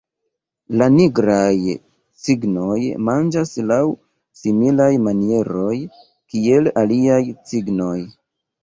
La 0.81 0.85
Nigraj 0.93 1.75
cignoj 2.23 2.79
manĝas 3.11 3.53
laŭ 3.73 3.79
similaj 4.41 4.91
manieroj 5.11 5.79
kiel 5.85 6.75
aliaj 6.85 7.25
cignoj. 7.53 7.97